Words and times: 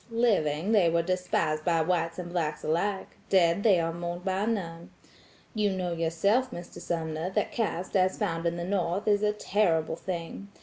Living, 0.09 0.71
they 0.71 0.89
were 0.89 1.03
despised 1.03 1.63
by 1.63 1.79
whites 1.79 2.17
and 2.17 2.31
blacks 2.33 2.63
alike; 2.63 3.17
dead, 3.29 3.61
they 3.61 3.79
are 3.79 3.93
mourned 3.93 4.25
by 4.25 4.47
none. 4.47 4.89
You 5.53 5.69
know 5.69 5.91
yourself 5.91 6.49
Mr. 6.49 6.81
Sumner, 6.81 7.29
that 7.29 7.51
caste 7.51 7.95
as 7.95 8.17
found 8.17 8.47
at 8.47 8.57
the 8.57 8.63
North 8.65 9.07
is 9.07 9.21
a 9.21 9.31
terrible 9.31 9.95
thing. 9.95 10.47